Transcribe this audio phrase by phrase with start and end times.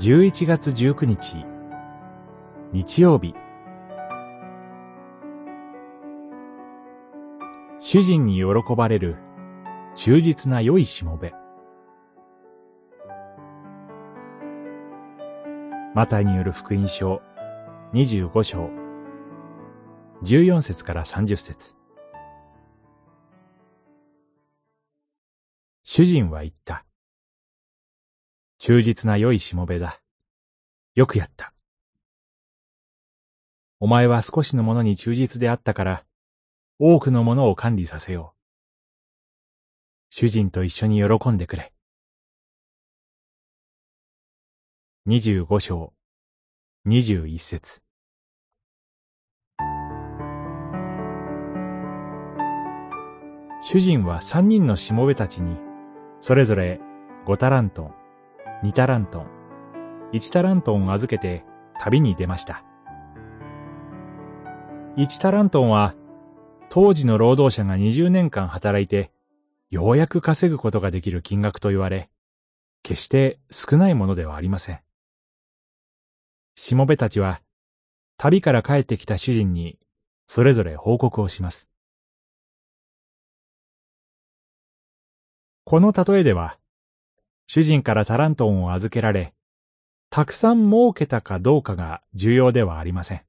[0.00, 1.44] 11月19日、
[2.72, 3.34] 日曜日。
[7.78, 9.18] 主人に喜ばれる
[9.96, 11.34] 忠実な良いしもべ。
[15.94, 17.20] マタイによる福音書
[17.92, 18.70] 25章
[20.22, 21.74] 14節から30節
[25.82, 26.86] 主人は言った。
[28.62, 30.02] 忠実な良いしもべだ。
[30.94, 31.54] よくやった。
[33.78, 36.04] お前は少しのものに忠実であったから、
[36.78, 40.14] 多くのものを管理させよう。
[40.14, 41.72] 主人と一緒に喜んでくれ。
[45.06, 45.94] 二十五章、
[46.84, 47.82] 二十一節。
[53.62, 55.56] 主人は三人のしもべたちに、
[56.20, 56.78] それぞれ
[57.24, 57.99] 五タラントン、
[58.62, 59.26] 二タラントン、
[60.12, 61.44] 一タラントンを預けて
[61.78, 62.62] 旅に出ました。
[64.96, 65.94] 一タラントンは、
[66.68, 69.12] 当時の労働者が20年間働いて、
[69.70, 72.10] ようやく稼ぐことができる金額と言われ、
[72.82, 74.80] 決して少ないものではありません。
[76.54, 77.40] しもべたちは、
[78.18, 79.78] 旅から帰ってきた主人に、
[80.26, 81.70] それぞれ報告をします。
[85.64, 86.58] この例えでは、
[87.52, 89.34] 主人からタラントンを預けられ、
[90.08, 93.22] たくさん儲けたかどうかが重要ではありません。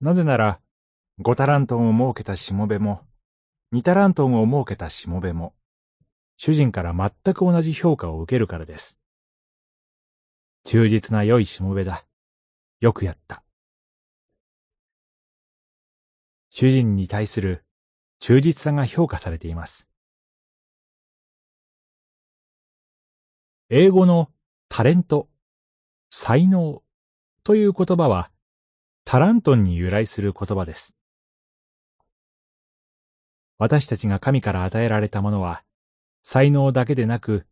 [0.00, 0.58] なぜなら、
[1.18, 3.02] 五タラントンを儲けたしもべも、
[3.72, 5.52] 二タラントンを儲けたしもべも、
[6.38, 8.96] 主人から全く同じ評価を受けるからです。
[10.64, 12.06] 忠実な良いしもべだ。
[12.80, 13.44] よくやった。
[16.48, 17.66] 主人に対する
[18.18, 19.89] 忠実さが評価されています。
[23.72, 24.28] 英語の
[24.68, 25.28] タレント、
[26.10, 26.82] 才能
[27.44, 28.32] という言葉は
[29.04, 30.96] タラントンに由来する言葉です。
[33.58, 35.62] 私たちが神から与えられたものは
[36.24, 37.46] 才能だけでなく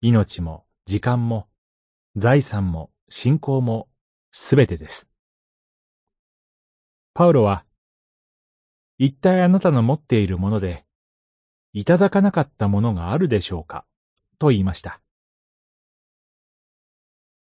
[0.00, 1.46] 命も時間も
[2.16, 3.88] 財産も信仰も
[4.32, 5.08] すべてです。
[7.14, 7.64] パウロは
[8.98, 10.84] 一体あなたの持っているもので
[11.72, 13.84] いただかなかったものがあるでしょうか
[14.40, 15.00] と言いました。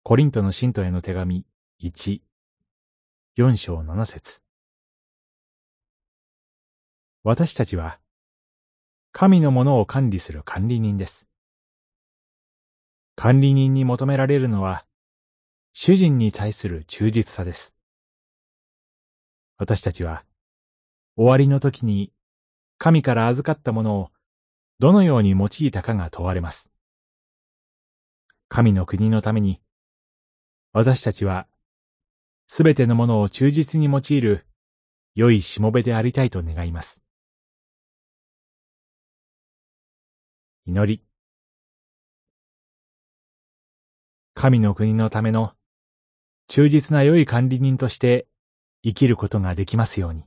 [0.06, 1.46] コリントの信徒への手紙
[1.82, 2.20] 1、
[3.38, 4.42] 4章7節
[7.24, 8.00] 私たちは、
[9.14, 11.30] 神のものを管理する管理人です。
[13.16, 14.86] 管理人に求められるのは、
[15.72, 17.74] 主人に対する忠実さです。
[19.58, 20.26] 私たちは、
[21.16, 22.12] 終わりの時に、
[22.78, 24.10] 神から預かったものを、
[24.80, 26.70] どのように用いたかが問われます。
[28.50, 29.62] 神の国のために、
[30.76, 31.46] 私たちは、
[32.48, 34.48] すべてのものを忠実に用いる、
[35.14, 37.04] 良いしもべでありたいと願います。
[40.66, 41.04] 祈り。
[44.34, 45.54] 神の国のための
[46.48, 48.26] 忠実な良い管理人として
[48.84, 50.26] 生きることができますように。